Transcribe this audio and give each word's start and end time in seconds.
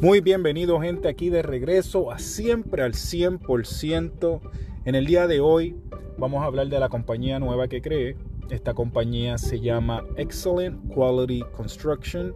Muy 0.00 0.22
bienvenido 0.22 0.80
gente 0.80 1.08
aquí 1.08 1.28
de 1.28 1.42
regreso 1.42 2.10
a 2.10 2.18
siempre 2.18 2.82
al 2.82 2.94
100%. 2.94 4.40
En 4.86 4.94
el 4.94 5.04
día 5.04 5.26
de 5.26 5.40
hoy 5.40 5.76
vamos 6.16 6.42
a 6.42 6.46
hablar 6.46 6.68
de 6.68 6.80
la 6.80 6.88
compañía 6.88 7.38
nueva 7.38 7.68
que 7.68 7.82
creé. 7.82 8.16
Esta 8.48 8.72
compañía 8.72 9.36
se 9.36 9.60
llama 9.60 10.02
Excellent 10.16 10.90
Quality 10.94 11.42
Construction. 11.54 12.34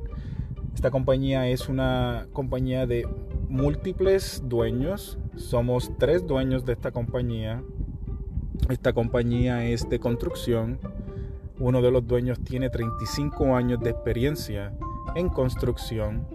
Esta 0.74 0.91
compañía 0.91 1.48
es 1.48 1.70
una 1.70 2.27
compañía 2.34 2.87
de 2.87 3.09
múltiples 3.48 4.42
dueños. 4.45 5.16
Somos 5.34 5.91
tres 5.98 6.27
dueños 6.27 6.66
de 6.66 6.74
esta 6.74 6.92
compañía. 6.92 7.62
Esta 8.69 8.92
compañía 8.92 9.65
es 9.65 9.88
de 9.88 9.98
construcción. 9.98 10.80
Uno 11.59 11.80
de 11.80 11.91
los 11.91 12.06
dueños 12.06 12.38
tiene 12.45 12.69
35 12.69 13.56
años 13.56 13.80
de 13.80 13.88
experiencia 13.88 14.77
en 15.16 15.30
construcción 15.30 16.34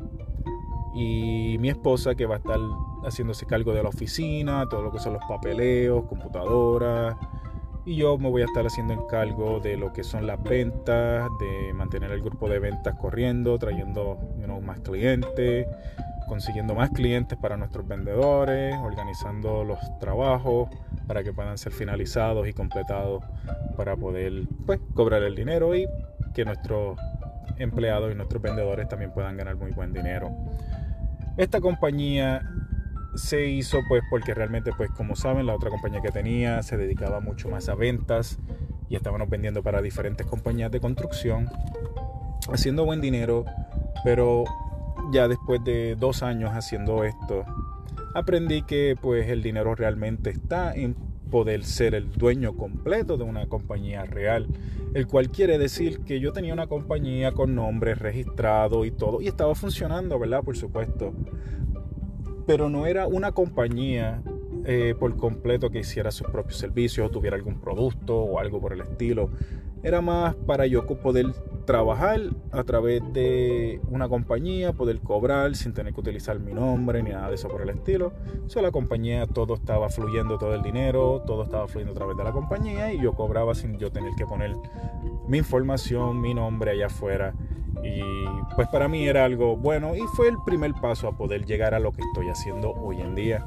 y 0.94 1.58
mi 1.60 1.70
esposa 1.70 2.16
que 2.16 2.26
va 2.26 2.36
a 2.36 2.38
estar 2.40 2.60
haciéndose 3.04 3.46
cargo 3.46 3.74
de 3.74 3.84
la 3.84 3.90
oficina, 3.90 4.66
todo 4.70 4.82
lo 4.82 4.92
que 4.92 5.00
son 5.00 5.14
los 5.14 5.24
papeleos, 5.28 6.06
computadoras. 6.06 7.16
Y 7.86 7.96
yo 7.96 8.18
me 8.18 8.30
voy 8.30 8.42
a 8.42 8.46
estar 8.46 8.66
haciendo 8.66 8.94
encargo 8.94 9.60
de 9.60 9.78
lo 9.78 9.94
que 9.94 10.04
son 10.04 10.28
las 10.28 10.42
ventas, 10.44 11.28
de 11.40 11.74
mantener 11.74 12.12
el 12.12 12.22
grupo 12.22 12.50
de 12.50 12.60
ventas 12.60 12.96
corriendo, 12.96 13.58
trayendo 13.58 14.18
más 14.62 14.80
clientes, 14.82 15.68
consiguiendo 16.28 16.76
más 16.76 16.90
clientes 16.92 17.38
para 17.38 17.58
nuestros 17.58 17.88
vendedores, 17.88 18.76
organizando 18.84 19.64
los 19.64 19.80
trabajos 20.00 20.70
para 21.08 21.24
que 21.24 21.34
puedan 21.34 21.58
ser 21.58 21.72
finalizados 21.72 22.48
y 22.48 22.54
completados 22.54 23.24
para 23.76 23.96
poder 23.96 24.48
pues, 24.66 24.80
cobrar 24.94 25.24
el 25.24 25.36
dinero 25.36 25.76
y 25.76 25.88
que 26.36 26.46
nuestros 26.46 27.00
empleados 27.60 28.12
y 28.12 28.16
nuestros 28.16 28.42
vendedores 28.42 28.88
también 28.88 29.12
puedan 29.12 29.38
ganar 29.38 29.56
muy 29.56 29.72
buen 29.72 29.94
dinero. 29.94 30.32
Esta 31.38 31.62
compañía 31.62 32.42
se 33.16 33.48
hizo 33.48 33.80
pues 33.88 34.04
porque 34.10 34.34
realmente 34.34 34.72
pues 34.76 34.90
como 34.92 35.16
saben 35.16 35.46
la 35.46 35.56
otra 35.56 35.70
compañía 35.70 36.02
que 36.02 36.12
tenía 36.12 36.62
se 36.64 36.78
dedicaba 36.78 37.20
mucho 37.20 37.50
más 37.50 37.68
a 37.70 37.76
ventas 37.76 38.40
y 38.88 38.96
estábamos 38.96 39.30
vendiendo 39.30 39.64
para 39.64 39.82
diferentes 39.82 40.26
compañías 40.28 40.72
de 40.72 40.80
construcción 40.80 41.50
haciendo 42.52 42.86
buen 42.86 43.02
dinero 43.02 43.46
pero 44.04 44.44
ya 45.12 45.28
después 45.28 45.64
de 45.64 45.96
dos 45.96 46.24
años 46.24 46.52
haciendo 46.54 47.04
esto 47.04 47.46
aprendí 48.14 48.62
que 48.62 48.96
pues 49.00 49.28
el 49.28 49.42
dinero 49.42 49.76
realmente 49.76 50.30
está 50.30 50.74
en 50.74 50.96
poder 51.30 51.64
ser 51.64 51.96
el 51.96 52.12
dueño 52.12 52.56
completo 52.56 53.18
de 53.18 53.24
una 53.24 53.48
compañía 53.48 54.06
real, 54.06 54.48
el 54.94 55.08
cual 55.08 55.30
quiere 55.30 55.58
decir 55.58 56.00
que 56.02 56.20
yo 56.20 56.34
tenía 56.34 56.54
una 56.54 56.68
compañía 56.68 57.32
con 57.32 57.56
nombre 57.56 57.96
registrado 57.96 58.86
y 58.86 58.92
todo, 58.92 59.22
y 59.22 59.28
estaba 59.28 59.56
funcionando, 59.56 60.18
¿verdad? 60.20 60.44
Por 60.44 60.58
supuesto. 60.58 61.14
Pero 62.46 62.70
no 62.70 62.88
era 62.88 63.08
una 63.08 63.32
compañía 63.32 64.24
eh, 64.66 64.96
por 65.00 65.16
completo 65.18 65.70
que 65.70 65.80
hiciera 65.80 66.12
sus 66.12 66.28
propios 66.28 66.58
servicios 66.58 67.08
o 67.08 67.12
tuviera 67.12 67.36
algún 67.36 67.60
producto 67.60 68.18
o 68.18 68.40
algo 68.40 68.60
por 68.60 68.74
el 68.74 68.82
estilo. 68.82 69.30
Era 69.84 70.02
más 70.02 70.36
para 70.36 70.66
yo 70.66 70.86
poder 70.86 71.28
trabajar 71.70 72.20
a 72.52 72.64
través 72.64 73.00
de 73.14 73.80
una 73.90 74.10
compañía, 74.10 74.74
poder 74.74 75.02
cobrar 75.02 75.56
sin 75.56 75.72
tener 75.72 75.94
que 75.94 76.00
utilizar 76.00 76.40
mi 76.40 76.52
nombre 76.52 77.04
ni 77.04 77.12
nada 77.12 77.30
de 77.30 77.36
eso 77.36 77.48
por 77.48 77.62
el 77.62 77.70
estilo. 77.70 78.12
Solo 78.48 78.66
la 78.66 78.72
compañía 78.72 79.28
todo 79.28 79.54
estaba 79.54 79.88
fluyendo, 79.90 80.40
todo 80.40 80.56
el 80.56 80.64
dinero, 80.64 81.22
todo 81.28 81.44
estaba 81.44 81.68
fluyendo 81.68 81.92
a 81.92 81.96
través 81.96 82.18
de 82.18 82.24
la 82.24 82.32
compañía 82.32 82.92
y 82.92 83.00
yo 83.00 83.14
cobraba 83.14 83.54
sin 83.54 83.78
yo 83.78 83.92
tener 83.92 84.16
que 84.18 84.26
poner 84.26 84.56
mi 85.28 85.38
información, 85.38 86.20
mi 86.20 86.34
nombre 86.34 86.72
allá 86.72 86.88
afuera. 86.88 87.36
Y 87.84 88.02
pues 88.56 88.68
para 88.70 88.88
mí 88.88 89.08
era 89.08 89.24
algo 89.24 89.56
bueno 89.56 89.96
y 89.96 90.02
fue 90.16 90.28
el 90.28 90.38
primer 90.44 90.74
paso 90.74 91.08
a 91.08 91.16
poder 91.16 91.46
llegar 91.46 91.76
a 91.76 91.80
lo 91.80 91.92
que 91.92 92.02
estoy 92.02 92.30
haciendo 92.30 92.72
hoy 92.72 93.00
en 93.00 93.14
día. 93.14 93.46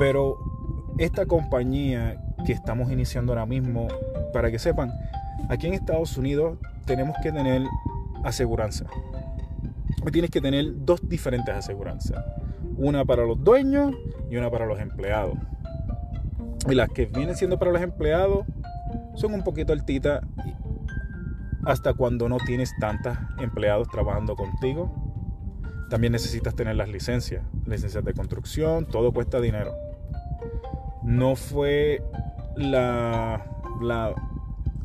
Pero 0.00 0.36
esta 0.98 1.26
compañía 1.26 2.20
que 2.44 2.52
estamos 2.52 2.90
iniciando 2.90 3.34
ahora 3.34 3.46
mismo, 3.46 3.86
para 4.32 4.50
que 4.50 4.58
sepan, 4.58 4.90
aquí 5.48 5.68
en 5.68 5.74
Estados 5.74 6.18
Unidos 6.18 6.58
tenemos 6.84 7.16
que 7.22 7.32
tener 7.32 7.62
aseguranza. 8.24 8.86
Tienes 10.10 10.30
que 10.30 10.40
tener 10.40 10.84
dos 10.84 11.08
diferentes 11.08 11.54
aseguranzas. 11.54 12.24
Una 12.76 13.04
para 13.04 13.24
los 13.24 13.42
dueños 13.42 13.94
y 14.30 14.36
una 14.36 14.50
para 14.50 14.66
los 14.66 14.80
empleados. 14.80 15.38
Y 16.68 16.74
las 16.74 16.88
que 16.90 17.06
vienen 17.06 17.36
siendo 17.36 17.58
para 17.58 17.72
los 17.72 17.82
empleados 17.82 18.46
son 19.14 19.34
un 19.34 19.42
poquito 19.42 19.72
altitas 19.72 20.22
hasta 21.64 21.94
cuando 21.94 22.28
no 22.28 22.38
tienes 22.38 22.72
tantos 22.80 23.16
empleados 23.40 23.88
trabajando 23.88 24.34
contigo. 24.34 24.92
También 25.88 26.12
necesitas 26.12 26.54
tener 26.54 26.76
las 26.76 26.88
licencias, 26.88 27.44
licencias 27.66 28.04
de 28.04 28.14
construcción, 28.14 28.86
todo 28.86 29.12
cuesta 29.12 29.40
dinero. 29.40 29.72
No 31.02 31.36
fue 31.36 32.02
la, 32.56 33.44
la 33.80 34.14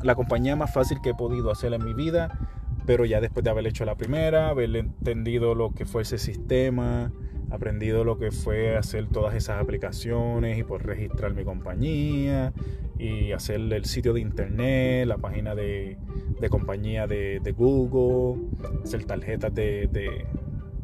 la 0.02 0.14
compañía 0.14 0.56
más 0.56 0.72
fácil 0.72 1.00
que 1.02 1.10
he 1.10 1.14
podido 1.14 1.50
hacer 1.50 1.72
en 1.72 1.84
mi 1.84 1.94
vida, 1.94 2.38
pero 2.86 3.04
ya 3.04 3.20
después 3.20 3.44
de 3.44 3.50
haber 3.50 3.66
hecho 3.66 3.84
la 3.84 3.96
primera, 3.96 4.48
haber 4.48 4.74
entendido 4.76 5.54
lo 5.54 5.74
que 5.74 5.84
fue 5.84 6.02
ese 6.02 6.18
sistema, 6.18 7.12
aprendido 7.50 8.04
lo 8.04 8.18
que 8.18 8.30
fue 8.30 8.76
hacer 8.76 9.08
todas 9.08 9.34
esas 9.34 9.60
aplicaciones 9.60 10.58
y 10.58 10.62
por 10.62 10.84
registrar 10.84 11.34
mi 11.34 11.44
compañía 11.44 12.52
y 12.98 13.32
hacer 13.32 13.60
el 13.60 13.84
sitio 13.84 14.12
de 14.12 14.20
internet, 14.20 15.06
la 15.06 15.18
página 15.18 15.54
de, 15.54 15.98
compañía 16.50 17.06
de, 17.06 17.54
Google, 17.56 18.42
hacer 18.84 19.04
tarjetas 19.04 19.54
de, 19.54 19.88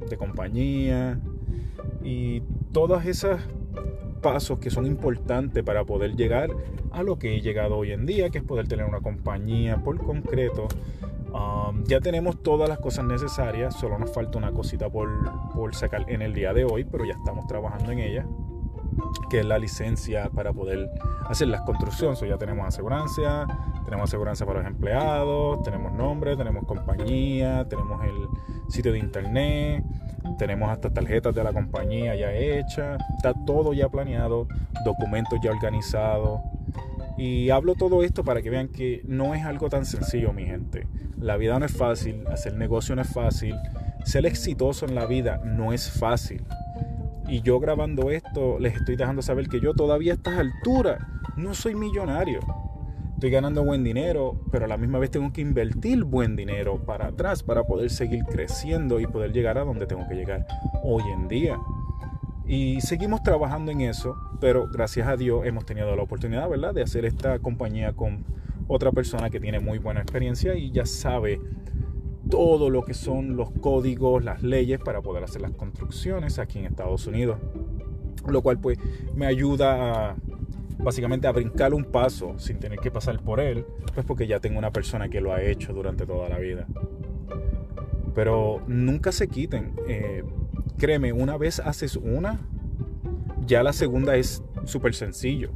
de 0.08 0.16
compañía 0.16 1.20
y 2.02 2.42
todas 2.72 3.06
esas 3.06 3.40
pasos 4.24 4.58
que 4.58 4.70
son 4.70 4.86
importantes 4.86 5.62
para 5.62 5.84
poder 5.84 6.16
llegar 6.16 6.48
a 6.92 7.02
lo 7.02 7.18
que 7.18 7.36
he 7.36 7.42
llegado 7.42 7.76
hoy 7.76 7.92
en 7.92 8.06
día, 8.06 8.30
que 8.30 8.38
es 8.38 8.44
poder 8.44 8.66
tener 8.66 8.86
una 8.86 9.00
compañía 9.00 9.76
por 9.84 9.98
concreto. 9.98 10.66
Um, 11.30 11.84
ya 11.84 12.00
tenemos 12.00 12.42
todas 12.42 12.66
las 12.66 12.78
cosas 12.78 13.04
necesarias, 13.04 13.78
solo 13.78 13.98
nos 13.98 14.10
falta 14.14 14.38
una 14.38 14.50
cosita 14.52 14.88
por, 14.88 15.10
por 15.52 15.74
sacar 15.74 16.06
en 16.08 16.22
el 16.22 16.32
día 16.32 16.54
de 16.54 16.64
hoy, 16.64 16.84
pero 16.84 17.04
ya 17.04 17.12
estamos 17.12 17.46
trabajando 17.46 17.92
en 17.92 17.98
ella, 17.98 18.26
que 19.28 19.40
es 19.40 19.44
la 19.44 19.58
licencia 19.58 20.30
para 20.30 20.54
poder 20.54 20.88
hacer 21.26 21.48
las 21.48 21.60
construcciones. 21.60 22.18
ya 22.20 22.38
tenemos 22.38 22.66
aseguranza, 22.66 23.46
tenemos 23.84 24.08
aseguranza 24.08 24.46
para 24.46 24.60
los 24.60 24.68
empleados, 24.68 25.62
tenemos 25.64 25.92
nombre, 25.92 26.34
tenemos 26.34 26.64
compañía, 26.64 27.66
tenemos 27.68 28.02
el 28.04 28.28
sitio 28.68 28.90
de 28.92 29.00
internet, 29.00 29.84
tenemos 30.38 30.70
hasta 30.70 30.90
tarjetas 30.90 31.34
de 31.34 31.44
la 31.44 31.52
compañía 31.52 32.14
ya 32.14 32.32
hechas, 32.32 33.00
está 33.16 33.34
todo 33.46 33.72
ya 33.72 33.88
planeado, 33.88 34.46
documentos 34.84 35.38
ya 35.42 35.50
organizados. 35.50 36.40
Y 37.16 37.50
hablo 37.50 37.74
todo 37.74 38.02
esto 38.02 38.24
para 38.24 38.42
que 38.42 38.50
vean 38.50 38.68
que 38.68 39.02
no 39.04 39.34
es 39.34 39.44
algo 39.44 39.68
tan 39.68 39.86
sencillo, 39.86 40.32
mi 40.32 40.46
gente. 40.46 40.86
La 41.18 41.36
vida 41.36 41.58
no 41.58 41.66
es 41.66 41.76
fácil, 41.76 42.26
hacer 42.26 42.54
negocio 42.54 42.96
no 42.96 43.02
es 43.02 43.12
fácil, 43.12 43.54
ser 44.04 44.26
exitoso 44.26 44.86
en 44.86 44.94
la 44.94 45.06
vida 45.06 45.40
no 45.44 45.72
es 45.72 45.90
fácil. 45.90 46.44
Y 47.28 47.40
yo 47.40 47.60
grabando 47.60 48.10
esto 48.10 48.58
les 48.58 48.74
estoy 48.74 48.96
dejando 48.96 49.22
saber 49.22 49.48
que 49.48 49.60
yo 49.60 49.74
todavía 49.74 50.12
a 50.12 50.16
estas 50.16 50.38
alturas 50.38 50.98
no 51.36 51.54
soy 51.54 51.74
millonario 51.74 52.40
estoy 53.14 53.30
ganando 53.30 53.64
buen 53.64 53.82
dinero, 53.84 54.36
pero 54.50 54.66
a 54.66 54.68
la 54.68 54.76
misma 54.76 54.98
vez 54.98 55.10
tengo 55.10 55.32
que 55.32 55.40
invertir 55.40 56.04
buen 56.04 56.36
dinero 56.36 56.78
para 56.84 57.06
atrás 57.06 57.42
para 57.42 57.64
poder 57.64 57.90
seguir 57.90 58.24
creciendo 58.24 59.00
y 59.00 59.06
poder 59.06 59.32
llegar 59.32 59.56
a 59.58 59.64
donde 59.64 59.86
tengo 59.86 60.06
que 60.08 60.14
llegar 60.14 60.46
hoy 60.82 61.02
en 61.12 61.28
día. 61.28 61.58
Y 62.46 62.80
seguimos 62.82 63.22
trabajando 63.22 63.72
en 63.72 63.80
eso, 63.80 64.16
pero 64.40 64.68
gracias 64.70 65.08
a 65.08 65.16
Dios 65.16 65.46
hemos 65.46 65.64
tenido 65.64 65.94
la 65.96 66.02
oportunidad, 66.02 66.48
¿verdad?, 66.48 66.74
de 66.74 66.82
hacer 66.82 67.06
esta 67.06 67.38
compañía 67.38 67.94
con 67.94 68.24
otra 68.68 68.92
persona 68.92 69.30
que 69.30 69.40
tiene 69.40 69.60
muy 69.60 69.78
buena 69.78 70.00
experiencia 70.00 70.54
y 70.54 70.70
ya 70.70 70.84
sabe 70.84 71.40
todo 72.28 72.70
lo 72.70 72.82
que 72.82 72.94
son 72.94 73.36
los 73.36 73.50
códigos, 73.50 74.24
las 74.24 74.42
leyes 74.42 74.80
para 74.80 75.02
poder 75.02 75.24
hacer 75.24 75.42
las 75.42 75.52
construcciones 75.52 76.38
aquí 76.38 76.58
en 76.58 76.66
Estados 76.66 77.06
Unidos. 77.06 77.38
Lo 78.26 78.42
cual 78.42 78.58
pues 78.58 78.78
me 79.14 79.26
ayuda 79.26 80.10
a 80.10 80.16
básicamente 80.78 81.26
a 81.26 81.32
brincar 81.32 81.74
un 81.74 81.84
paso 81.84 82.38
sin 82.38 82.58
tener 82.58 82.78
que 82.78 82.90
pasar 82.90 83.20
por 83.20 83.40
él, 83.40 83.66
pues 83.94 84.04
porque 84.06 84.26
ya 84.26 84.40
tengo 84.40 84.58
una 84.58 84.72
persona 84.72 85.08
que 85.08 85.20
lo 85.20 85.32
ha 85.32 85.42
hecho 85.42 85.72
durante 85.72 86.06
toda 86.06 86.28
la 86.28 86.38
vida. 86.38 86.66
Pero 88.14 88.62
nunca 88.66 89.12
se 89.12 89.28
quiten. 89.28 89.74
Eh, 89.88 90.24
créeme, 90.78 91.12
una 91.12 91.36
vez 91.36 91.60
haces 91.60 91.96
una, 91.96 92.40
ya 93.46 93.62
la 93.62 93.72
segunda 93.72 94.16
es 94.16 94.42
súper 94.64 94.94
sencillo. 94.94 95.50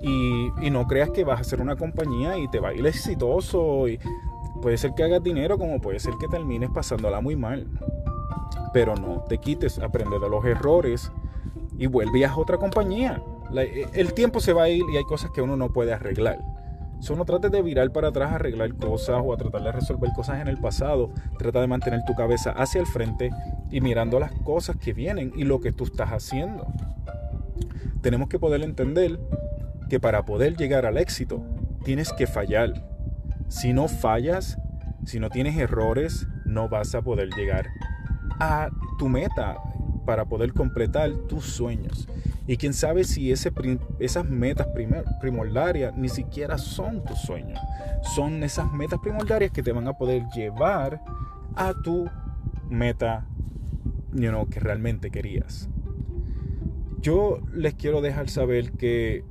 Y, 0.00 0.50
y, 0.60 0.70
no 0.70 0.86
creas 0.86 1.10
que 1.10 1.24
vas 1.24 1.38
a 1.38 1.40
hacer 1.40 1.60
una 1.60 1.74
compañía 1.74 2.38
y 2.38 2.48
te 2.48 2.60
va 2.60 2.68
a 2.68 2.74
ir 2.74 2.86
exitoso. 2.86 3.88
Y 3.88 3.98
puede 4.62 4.76
ser 4.76 4.92
que 4.94 5.02
hagas 5.02 5.22
dinero 5.22 5.58
como 5.58 5.80
puede 5.80 5.98
ser 5.98 6.14
que 6.20 6.28
termines 6.28 6.70
pasándola 6.70 7.20
muy 7.20 7.34
mal. 7.34 7.66
Pero 8.72 8.94
no 8.94 9.24
te 9.28 9.38
quites, 9.38 9.78
aprende 9.78 10.18
de 10.18 10.28
los 10.28 10.44
errores 10.44 11.10
y 11.78 11.86
vuelve 11.86 12.24
a 12.24 12.36
otra 12.36 12.58
compañía. 12.58 13.22
Eh, 13.54 13.86
el 13.94 14.12
tiempo 14.12 14.40
se 14.40 14.52
va 14.52 14.64
a 14.64 14.68
ir 14.68 14.84
y 14.92 14.96
hay 14.96 15.04
cosas 15.04 15.30
que 15.30 15.42
uno 15.42 15.56
no 15.56 15.72
puede 15.72 15.92
arreglar. 15.92 16.38
Solo 17.00 17.18
no 17.18 17.24
trates 17.26 17.50
de 17.50 17.62
virar 17.62 17.92
para 17.92 18.08
atrás 18.08 18.32
a 18.32 18.36
arreglar 18.36 18.74
cosas 18.74 19.20
o 19.22 19.32
a 19.32 19.36
tratar 19.36 19.62
de 19.62 19.72
resolver 19.72 20.10
cosas 20.14 20.40
en 20.40 20.48
el 20.48 20.58
pasado. 20.58 21.10
Trata 21.38 21.60
de 21.60 21.66
mantener 21.66 22.04
tu 22.06 22.14
cabeza 22.14 22.52
hacia 22.52 22.80
el 22.80 22.86
frente 22.86 23.30
y 23.70 23.80
mirando 23.80 24.18
las 24.18 24.32
cosas 24.32 24.76
que 24.76 24.94
vienen 24.94 25.32
y 25.36 25.44
lo 25.44 25.60
que 25.60 25.72
tú 25.72 25.84
estás 25.84 26.10
haciendo. 26.10 26.66
Tenemos 28.00 28.28
que 28.28 28.38
poder 28.38 28.62
entender 28.62 29.20
que 29.88 30.00
para 30.00 30.24
poder 30.24 30.56
llegar 30.56 30.86
al 30.86 30.96
éxito 30.96 31.44
tienes 31.84 32.12
que 32.12 32.26
fallar. 32.26 32.72
Si 33.48 33.72
no 33.72 33.88
fallas, 33.88 34.58
si 35.04 35.20
no 35.20 35.28
tienes 35.28 35.56
errores, 35.56 36.26
no 36.44 36.68
vas 36.68 36.94
a 36.94 37.02
poder 37.02 37.28
llegar 37.34 37.68
a 38.40 38.70
tu 38.98 39.08
meta 39.08 39.58
para 40.04 40.24
poder 40.24 40.52
completar 40.52 41.12
tus 41.28 41.44
sueños. 41.44 42.08
Y 42.46 42.56
quién 42.56 42.74
sabe 42.74 43.04
si 43.04 43.32
esas 43.32 44.24
metas 44.24 44.68
primordiales 45.20 45.94
ni 45.96 46.08
siquiera 46.08 46.58
son 46.58 47.04
tus 47.04 47.18
sueños. 47.18 47.58
Son 48.14 48.42
esas 48.42 48.72
metas 48.72 49.00
primordiales 49.00 49.50
que 49.50 49.62
te 49.62 49.72
van 49.72 49.88
a 49.88 49.94
poder 49.94 50.22
llevar 50.34 51.02
a 51.56 51.74
tu 51.82 52.08
meta 52.68 53.26
you 54.12 54.48
que 54.48 54.60
realmente 54.60 55.10
querías. 55.10 55.68
Yo 57.00 57.40
les 57.52 57.74
quiero 57.74 58.00
dejar 58.00 58.28
saber 58.28 58.72
que 58.72 59.24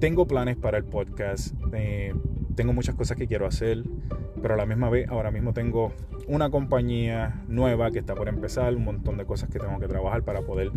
tengo 0.00 0.26
planes 0.26 0.56
para 0.56 0.78
el 0.78 0.84
podcast. 0.84 1.54
Eh, 1.72 2.14
tengo 2.54 2.72
muchas 2.72 2.94
cosas 2.94 3.16
que 3.16 3.26
quiero 3.26 3.46
hacer, 3.46 3.84
pero 4.40 4.54
a 4.54 4.56
la 4.56 4.66
misma 4.66 4.90
vez 4.90 5.08
ahora 5.08 5.30
mismo 5.30 5.52
tengo 5.52 5.92
una 6.26 6.50
compañía 6.50 7.42
nueva 7.48 7.90
que 7.90 7.98
está 7.98 8.14
por 8.14 8.28
empezar, 8.28 8.74
un 8.74 8.84
montón 8.84 9.16
de 9.16 9.24
cosas 9.24 9.48
que 9.50 9.58
tengo 9.58 9.78
que 9.78 9.88
trabajar 9.88 10.22
para 10.22 10.42
poder 10.42 10.70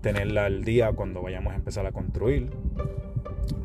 tenerla 0.00 0.46
al 0.46 0.64
día 0.64 0.92
cuando 0.92 1.22
vayamos 1.22 1.52
a 1.52 1.56
empezar 1.56 1.86
a 1.86 1.92
construir. 1.92 2.50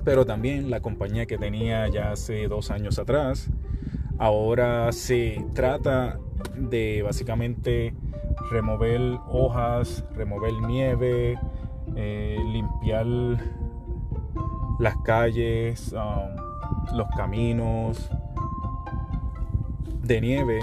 Pero 0.03 0.25
también 0.25 0.69
la 0.69 0.81
compañía 0.81 1.25
que 1.25 1.37
tenía 1.37 1.87
ya 1.87 2.11
hace 2.11 2.47
dos 2.47 2.71
años 2.71 2.99
atrás, 2.99 3.49
ahora 4.17 4.91
se 4.91 5.43
trata 5.53 6.19
de 6.55 7.01
básicamente 7.03 7.93
remover 8.51 9.19
hojas, 9.27 10.05
remover 10.15 10.53
nieve, 10.67 11.39
eh, 11.95 12.37
limpiar 12.51 13.05
las 14.79 14.95
calles, 15.03 15.93
um, 15.93 16.97
los 16.97 17.07
caminos 17.15 18.09
de 20.01 20.19
nieve 20.19 20.59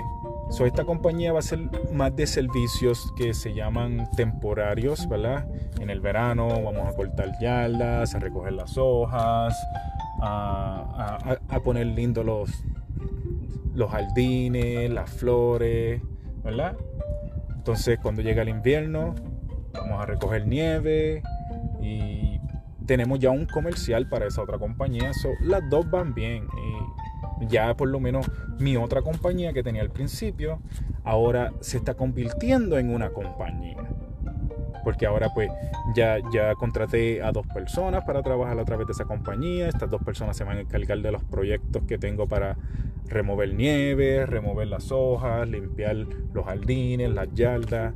So, 0.51 0.67
esta 0.67 0.85
compañía 0.85 1.33
va 1.33 1.39
a 1.39 1.43
ser 1.43 1.61
más 1.93 2.15
de 2.17 2.27
servicios 2.27 3.13
que 3.17 3.35
se 3.35 3.55
llaman 3.55 4.11
temporarios, 4.17 5.09
¿verdad? 5.09 5.47
En 5.81 5.91
el 5.91 6.01
verano 6.01 6.49
vamos 6.49 6.89
a 6.89 6.93
cortar 6.97 7.39
yardas, 7.41 8.17
a 8.17 8.19
recoger 8.19 8.55
las 8.55 8.77
hojas, 8.77 9.57
a, 10.21 11.61
poner 11.63 11.87
lindo 11.87 12.25
los, 12.25 12.51
los 13.75 13.91
jardines, 13.91 14.91
las 14.91 15.09
flores, 15.11 16.03
¿verdad? 16.43 16.77
Entonces, 17.55 18.01
cuando 18.03 18.21
llega 18.21 18.43
el 18.43 18.49
invierno, 18.49 19.15
vamos 19.73 20.03
a 20.03 20.07
recoger 20.07 20.49
nieve 20.49 21.23
y 21.81 22.41
tenemos 22.87 23.21
ya 23.21 23.31
un 23.31 23.47
comercial 23.47 24.09
para 24.09 24.27
esa 24.27 24.43
otra 24.43 24.59
compañía. 24.59 25.13
So, 25.13 25.29
las 25.43 25.63
dos 25.71 25.89
van 25.89 26.13
bien. 26.13 26.49
Y 26.59 27.10
ya 27.49 27.75
por 27.75 27.89
lo 27.89 28.01
menos 28.01 28.31
mi 28.59 28.77
otra 28.77 29.03
compañía 29.03 29.53
que 29.53 29.63
tenía 29.63 29.83
al 29.83 29.91
principio, 29.91 30.61
ahora 31.05 31.53
se 31.61 31.79
está 31.79 31.95
convirtiendo 31.95 32.79
en 32.79 32.95
una 32.95 33.11
compañía. 33.11 33.79
Porque 34.85 35.07
ahora 35.07 35.29
pues 35.35 35.51
ya, 35.95 36.19
ya 36.33 36.55
contraté 36.55 37.23
a 37.23 37.33
dos 37.33 37.47
personas 37.47 38.05
para 38.05 38.23
trabajar 38.23 38.59
a 38.59 38.65
través 38.65 38.87
de 38.87 38.93
esa 38.93 39.05
compañía. 39.05 39.69
Estas 39.69 39.91
dos 39.91 40.03
personas 40.03 40.37
se 40.37 40.45
van 40.45 40.57
a 40.57 40.61
encargar 40.61 41.01
de 41.01 41.13
los 41.13 41.23
proyectos 41.25 41.83
que 41.87 41.99
tengo 41.99 42.27
para 42.27 42.57
remover 43.07 43.55
nieve, 43.55 44.25
remover 44.25 44.69
las 44.69 44.91
hojas, 44.91 45.47
limpiar 45.49 45.97
los 46.33 46.45
jardines, 46.47 47.11
las 47.11 47.29
yardas. 47.35 47.95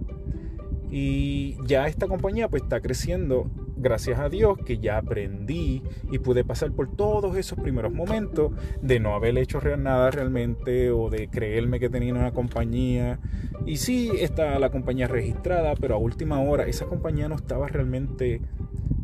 Y 0.90 1.56
ya 1.66 1.86
esta 1.86 2.06
compañía 2.06 2.48
pues 2.48 2.62
está 2.62 2.80
creciendo 2.80 3.50
gracias 3.84 4.18
a 4.18 4.30
Dios 4.30 4.58
que 4.64 4.78
ya 4.78 4.96
aprendí 4.96 5.82
y 6.10 6.18
pude 6.18 6.42
pasar 6.42 6.72
por 6.72 6.96
todos 6.96 7.36
esos 7.36 7.58
primeros 7.60 7.92
momentos 7.92 8.52
de 8.80 8.98
no 8.98 9.14
haber 9.14 9.36
hecho 9.36 9.60
nada 9.76 10.10
realmente 10.10 10.90
o 10.90 11.10
de 11.10 11.28
creerme 11.28 11.78
que 11.78 11.90
tenía 11.90 12.14
una 12.14 12.32
compañía. 12.32 13.20
Y 13.66 13.76
sí, 13.76 14.10
está 14.18 14.58
la 14.58 14.70
compañía 14.70 15.06
registrada, 15.06 15.74
pero 15.78 15.94
a 15.94 15.98
última 15.98 16.40
hora 16.40 16.64
esa 16.64 16.86
compañía 16.86 17.28
no 17.28 17.34
estaba 17.34 17.68
realmente 17.68 18.40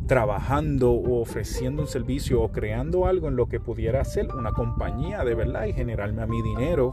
trabajando 0.07 0.91
o 0.91 1.21
ofreciendo 1.21 1.83
un 1.83 1.87
servicio 1.87 2.41
o 2.41 2.51
creando 2.51 3.05
algo 3.05 3.27
en 3.27 3.35
lo 3.35 3.47
que 3.47 3.59
pudiera 3.59 4.03
ser 4.03 4.27
una 4.35 4.51
compañía 4.51 5.23
de 5.23 5.35
verdad 5.35 5.65
y 5.65 5.73
generarme 5.73 6.23
a 6.23 6.25
mi 6.25 6.41
dinero 6.41 6.91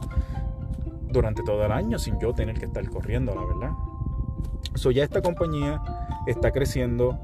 durante 1.11 1.43
todo 1.43 1.64
el 1.64 1.73
año 1.73 1.99
sin 1.99 2.20
yo 2.20 2.34
tener 2.34 2.58
que 2.58 2.67
estar 2.67 2.87
corriendo, 2.91 3.34
la 3.34 3.44
verdad. 3.44 3.73
So 4.75 4.91
ya 4.91 5.02
esta 5.02 5.23
compañía 5.23 5.82
está 6.26 6.52
creciendo, 6.52 7.19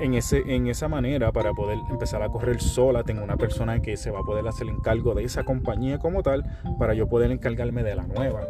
en, 0.00 0.14
ese, 0.14 0.42
en 0.54 0.66
esa 0.66 0.88
manera 0.88 1.32
para 1.32 1.52
poder 1.52 1.78
empezar 1.90 2.22
a 2.22 2.28
correr 2.28 2.60
sola. 2.60 3.04
Tengo 3.04 3.22
una 3.22 3.36
persona 3.36 3.80
que 3.80 3.96
se 3.96 4.10
va 4.10 4.20
a 4.20 4.22
poder 4.22 4.46
hacer 4.46 4.68
el 4.68 4.74
encargo 4.74 5.14
de 5.14 5.24
esa 5.24 5.44
compañía 5.44 5.98
como 5.98 6.22
tal 6.22 6.44
para 6.78 6.94
yo 6.94 7.08
poder 7.08 7.30
encargarme 7.30 7.82
de 7.82 7.96
la 7.96 8.06
nueva. 8.06 8.42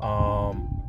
Um, 0.00 0.84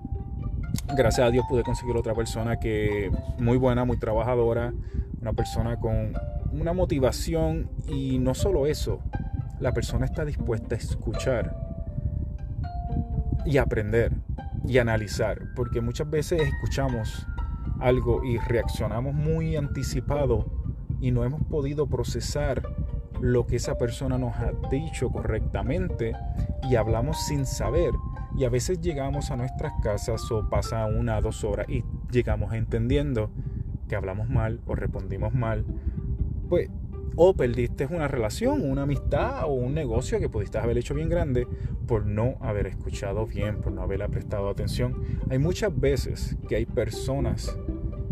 gracias 0.96 1.28
a 1.28 1.32
Dios 1.32 1.46
pude 1.48 1.64
conseguir 1.64 1.96
otra 1.96 2.14
persona 2.14 2.60
que 2.60 3.12
muy 3.40 3.58
buena, 3.58 3.86
muy 3.86 3.98
trabajadora, 3.98 4.74
una 5.22 5.34
persona 5.34 5.78
con 5.78 6.14
una 6.52 6.74
motivación 6.74 7.70
y 7.88 8.20
no 8.20 8.34
solo 8.34 8.68
eso, 8.68 9.00
la 9.60 9.74
persona 9.74 10.06
está 10.06 10.26
dispuesta 10.26 10.76
a 10.76 10.78
escuchar 10.78 11.56
y 13.46 13.58
aprender 13.58 14.12
y 14.68 14.78
analizar, 14.78 15.40
porque 15.56 15.82
muchas 15.82 16.10
veces 16.10 16.42
escuchamos 16.42 17.28
algo 17.80 18.24
y 18.24 18.38
reaccionamos 18.38 19.14
muy 19.14 19.56
anticipado 19.56 20.46
y 21.00 21.12
no 21.12 21.24
hemos 21.24 21.44
podido 21.44 21.88
procesar 21.88 22.64
lo 23.22 23.46
que 23.46 23.58
esa 23.58 23.78
persona 23.78 24.18
nos 24.18 24.36
ha 24.36 24.52
dicho 24.70 25.10
correctamente 25.10 26.14
y 26.70 26.76
hablamos 26.76 27.26
sin 27.26 27.46
saber. 27.46 27.92
Y 28.38 28.44
a 28.44 28.50
veces 28.50 28.82
llegamos 28.82 29.32
a 29.32 29.38
nuestras 29.38 29.74
casas 29.82 30.30
o 30.32 30.50
pasa 30.50 30.86
una 30.86 31.18
o 31.18 31.22
dos 31.22 31.44
horas 31.44 31.68
y 31.70 31.84
llegamos 32.12 32.54
entendiendo 32.54 33.30
que 33.88 33.96
hablamos 33.96 34.30
mal 34.30 34.62
o 34.66 34.76
respondimos 34.76 35.34
mal. 35.34 35.66
Pues 36.50 36.70
o 37.16 37.34
perdiste 37.34 37.86
una 37.86 38.08
relación, 38.08 38.70
una 38.70 38.84
amistad 38.84 39.46
o 39.46 39.54
un 39.54 39.74
negocio 39.74 40.20
que 40.20 40.30
pudiste 40.30 40.58
haber 40.58 40.78
hecho 40.78 40.94
bien 40.94 41.10
grande 41.10 41.48
por 41.88 42.06
no 42.06 42.38
haber 42.42 42.68
escuchado 42.68 43.26
bien, 43.26 43.62
por 43.62 43.72
no 43.72 43.82
haberle 43.82 44.10
prestado 44.10 44.50
atención. 44.50 45.02
Hay 45.30 45.40
muchas 45.40 45.78
veces 45.78 46.36
que 46.48 46.56
hay 46.56 46.66
personas 46.66 47.58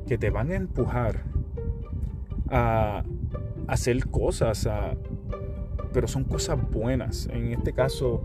que 0.08 0.18
te 0.18 0.30
van 0.30 0.52
a 0.52 0.56
empujar 0.56 1.24
a 2.50 3.04
hacer 3.68 4.08
cosas, 4.08 4.68
pero 5.92 6.08
son 6.08 6.24
cosas 6.24 6.60
buenas. 6.72 7.28
En 7.28 7.52
este 7.52 7.74
caso, 7.74 8.24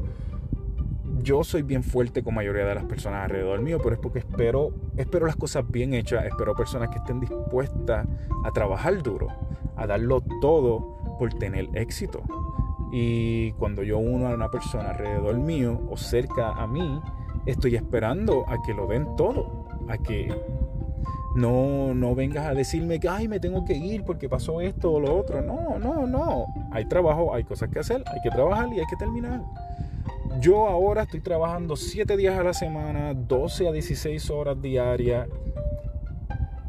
yo 1.23 1.45
soy 1.45 1.62
bien 1.62 1.83
fuerte 1.83 2.23
con 2.23 2.35
mayoría 2.35 2.64
de 2.64 2.75
las 2.75 2.85
personas 2.85 3.25
alrededor 3.25 3.61
mío, 3.61 3.79
pero 3.83 3.95
es 3.95 4.00
porque 4.00 4.21
espero, 4.21 4.73
espero 4.97 5.26
las 5.26 5.37
cosas 5.37 5.69
bien 5.69 5.95
hechas, 5.95 6.25
espero 6.25 6.55
personas 6.55 6.91
que 6.91 6.99
estén 6.99 7.21
dispuestas 7.21 8.07
a 8.45 8.50
trabajar 8.52 9.02
duro, 9.02 9.29
a 9.78 9.87
darlo 9.87 10.20
todo 10.40 10.99
por 11.18 11.32
tener 11.35 11.68
éxito. 11.75 12.23
Y 12.92 13.52
cuando 13.52 13.82
yo 13.82 13.99
uno 13.99 14.28
a 14.28 14.35
una 14.35 14.50
persona 14.50 14.90
alrededor 14.90 15.37
mío 15.38 15.80
o 15.90 15.97
cerca 15.97 16.52
a 16.52 16.66
mí, 16.66 17.00
estoy 17.47 17.76
esperando 17.76 18.44
a 18.49 18.61
que 18.62 18.75
lo 18.75 18.87
den 18.87 19.16
todo, 19.16 19.66
a 19.88 19.99
que 19.99 20.35
no, 21.35 21.94
no 21.94 22.14
vengas 22.14 22.47
a 22.47 22.54
decirme 22.54 22.99
que, 22.99 23.08
ay, 23.08 23.28
me 23.28 23.40
tengo 23.40 23.64
que 23.64 23.75
ir 23.75 24.04
porque 24.04 24.28
pasó 24.28 24.61
esto 24.61 24.92
o 24.92 25.00
lo 25.00 25.16
otro. 25.16 25.42
No, 25.42 25.78
no, 25.78 26.06
no. 26.06 26.47
Hay 26.73 26.87
trabajo, 26.87 27.35
hay 27.35 27.44
cosas 27.44 27.70
que 27.70 27.78
hacer, 27.78 28.02
hay 28.06 28.20
que 28.23 28.30
trabajar 28.30 28.68
y 28.73 28.80
hay 28.80 28.87
que 28.87 28.97
terminar. 28.97 29.42
Yo 30.40 30.66
ahora 30.66 31.02
estoy 31.02 31.20
trabajando 31.20 31.76
7 31.76 32.16
días 32.16 32.38
a 32.38 32.42
la 32.42 32.54
semana, 32.54 33.14
12 33.14 33.68
a 33.68 33.73
16 33.73 34.30
horas 34.30 34.61
diarias, 34.61 35.28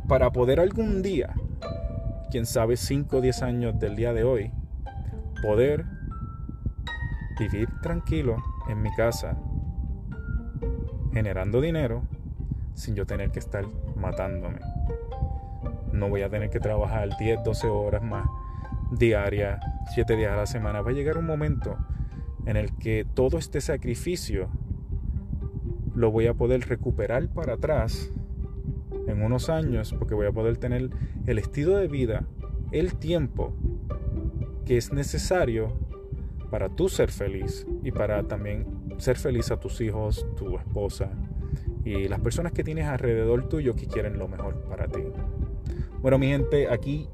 para 0.08 0.32
poder 0.32 0.60
algún 0.60 1.02
día, 1.02 1.36
quién 2.30 2.46
sabe, 2.46 2.78
5 2.78 3.18
o 3.18 3.22
10 3.22 3.44
años 3.44 3.80
del 3.80 3.96
día 3.96 4.14
de 4.14 4.24
hoy, 4.24 4.52
poder 5.42 5.86
vivir 7.40 7.70
tranquilo 7.82 8.38
en 8.70 8.82
mi 8.82 8.94
casa, 8.96 9.38
generando 11.14 11.62
dinero, 11.62 12.04
sin 12.74 12.96
yo 12.96 13.06
tener 13.06 13.32
que 13.32 13.40
estar 13.40 13.66
matándome. 13.96 14.60
No 15.92 16.10
voy 16.10 16.22
a 16.22 16.30
tener 16.30 16.50
que 16.50 16.60
trabajar 16.60 17.18
10, 17.18 17.44
12 17.44 17.68
horas 17.68 18.04
más 18.04 18.28
diarias, 18.92 19.60
7 19.94 20.16
días 20.16 20.34
a 20.34 20.38
la 20.38 20.46
semana. 20.46 20.82
Va 20.82 20.92
a 20.92 20.94
llegar 20.94 21.18
un 21.18 21.26
momento 21.26 21.78
en 22.46 22.58
el 22.58 22.76
que 22.78 23.06
todo 23.14 23.38
este 23.38 23.62
sacrificio 23.62 24.50
lo 25.96 26.12
voy 26.12 26.28
a 26.28 26.34
poder 26.34 26.68
recuperar 26.68 27.28
para 27.28 27.54
atrás 27.54 28.12
en 29.10 29.22
unos 29.22 29.50
años 29.50 29.94
porque 29.98 30.16
voy 30.16 30.28
a 30.28 30.32
poder 30.32 30.58
tener 30.58 30.90
el 31.26 31.38
estilo 31.38 31.78
de 31.78 31.88
vida, 31.88 32.26
el 32.72 32.96
tiempo 32.96 33.54
que 34.66 34.78
es 34.78 34.94
necesario 34.94 35.74
para 36.50 36.70
tú 36.70 36.90
ser 36.90 37.12
feliz 37.12 37.68
y 37.84 37.92
para 37.92 38.24
también 38.24 38.66
ser 38.98 39.18
feliz 39.18 39.52
a 39.52 39.60
tus 39.60 39.82
hijos, 39.82 40.26
tu 40.36 40.58
esposa 40.58 41.12
y 41.84 42.08
las 42.08 42.20
personas 42.20 42.52
que 42.52 42.64
tienes 42.64 42.86
alrededor 42.86 43.48
tuyo 43.48 43.76
que 43.76 43.88
quieren 43.88 44.18
lo 44.18 44.28
mejor 44.28 44.62
para 44.64 44.88
ti. 44.88 45.02
Bueno, 46.02 46.18
mi 46.18 46.28
gente, 46.28 46.70
aquí 46.70 47.10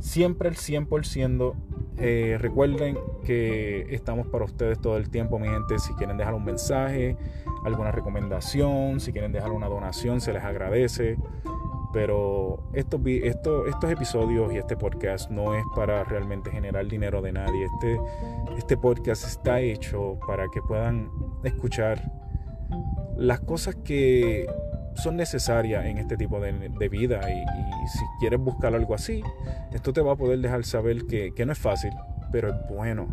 siempre 0.00 0.48
el 0.48 0.56
100%. 0.56 1.54
Eh, 2.02 2.38
recuerden 2.40 2.96
que 3.24 3.86
estamos 3.94 4.26
para 4.26 4.44
ustedes 4.44 4.80
todo 4.80 4.96
el 4.96 5.10
tiempo, 5.10 5.38
mi 5.38 5.48
gente. 5.48 5.78
Si 5.78 5.92
quieren 5.94 6.16
dejar 6.16 6.34
un 6.34 6.44
mensaje, 6.44 7.16
alguna 7.64 7.92
recomendación, 7.92 9.00
si 9.00 9.12
quieren 9.12 9.32
dejar 9.32 9.52
una 9.52 9.68
donación, 9.68 10.20
se 10.20 10.32
les 10.32 10.42
agradece. 10.44 11.18
Pero 11.92 12.70
estos, 12.72 13.00
estos, 13.04 13.66
estos 13.66 13.90
episodios 13.90 14.52
y 14.52 14.58
este 14.58 14.76
podcast 14.76 15.28
no 15.28 15.54
es 15.56 15.64
para 15.74 16.04
realmente 16.04 16.50
generar 16.50 16.86
dinero 16.86 17.20
de 17.20 17.32
nadie. 17.32 17.64
Este, 17.64 18.00
este 18.56 18.76
podcast 18.76 19.24
está 19.26 19.60
hecho 19.60 20.18
para 20.26 20.48
que 20.48 20.62
puedan 20.62 21.10
escuchar 21.42 22.12
las 23.16 23.40
cosas 23.40 23.74
que 23.74 24.46
son 24.94 25.16
necesarias 25.16 25.84
en 25.84 25.98
este 25.98 26.16
tipo 26.16 26.40
de, 26.40 26.52
vida 26.88 27.20
y, 27.30 27.88
si 27.88 28.04
quieres 28.20 28.38
buscar 28.38 28.74
algo 28.74 28.94
así, 28.94 29.22
esto 29.72 29.92
te 29.92 30.00
va 30.00 30.12
a 30.12 30.16
poder 30.16 30.38
dejar 30.38 30.64
saber 30.64 31.06
que, 31.06 31.32
que 31.34 31.44
no 31.44 31.52
es 31.52 31.58
fácil, 31.58 31.92
pero 32.30 32.50
es 32.50 32.54
bueno. 32.68 33.08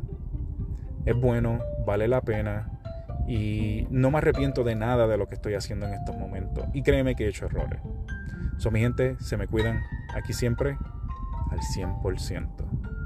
Es 1.05 1.19
bueno, 1.19 1.59
vale 1.85 2.07
la 2.07 2.21
pena 2.21 2.76
y 3.27 3.87
no 3.89 4.09
me 4.11 4.19
arrepiento 4.19 4.63
de 4.63 4.75
nada 4.75 5.07
de 5.07 5.17
lo 5.17 5.27
que 5.27 5.35
estoy 5.35 5.53
haciendo 5.55 5.85
en 5.85 5.93
estos 5.93 6.15
momentos. 6.15 6.65
Y 6.73 6.81
créeme 6.81 7.15
que 7.15 7.25
he 7.25 7.29
hecho 7.29 7.45
errores. 7.45 7.81
Son 8.57 8.73
mi 8.73 8.79
gente, 8.79 9.17
se 9.19 9.37
me 9.37 9.47
cuidan 9.47 9.81
aquí 10.15 10.33
siempre 10.33 10.77
al 11.51 11.59
100%. 11.59 12.96